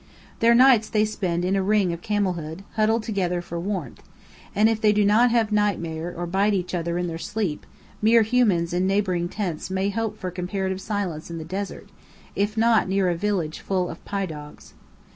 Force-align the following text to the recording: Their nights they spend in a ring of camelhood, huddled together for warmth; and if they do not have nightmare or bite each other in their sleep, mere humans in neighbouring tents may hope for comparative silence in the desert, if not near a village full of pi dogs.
Their 0.39 0.55
nights 0.55 0.89
they 0.89 1.05
spend 1.05 1.45
in 1.45 1.55
a 1.55 1.61
ring 1.61 1.93
of 1.93 2.01
camelhood, 2.01 2.63
huddled 2.73 3.03
together 3.03 3.39
for 3.39 3.59
warmth; 3.59 4.01
and 4.55 4.67
if 4.67 4.81
they 4.81 4.91
do 4.91 5.05
not 5.05 5.29
have 5.29 5.51
nightmare 5.51 6.11
or 6.17 6.25
bite 6.25 6.55
each 6.55 6.73
other 6.73 6.97
in 6.97 7.05
their 7.05 7.19
sleep, 7.19 7.67
mere 8.01 8.23
humans 8.23 8.73
in 8.73 8.87
neighbouring 8.87 9.29
tents 9.29 9.69
may 9.69 9.89
hope 9.91 10.17
for 10.17 10.31
comparative 10.31 10.81
silence 10.81 11.29
in 11.29 11.37
the 11.37 11.45
desert, 11.45 11.89
if 12.35 12.57
not 12.57 12.89
near 12.89 13.09
a 13.11 13.15
village 13.15 13.59
full 13.59 13.91
of 13.91 14.03
pi 14.03 14.25
dogs. 14.25 14.73